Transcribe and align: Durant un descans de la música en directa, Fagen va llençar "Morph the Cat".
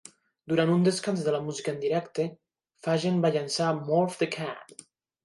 Durant 0.51 0.69
un 0.75 0.85
descans 0.85 1.25
de 1.27 1.33
la 1.35 1.41
música 1.49 1.69
en 1.73 1.77
directa, 1.83 2.25
Fagen 2.87 3.21
va 3.27 3.31
llençar 3.37 3.69
"Morph 3.91 4.17
the 4.23 4.31
Cat". 4.39 4.75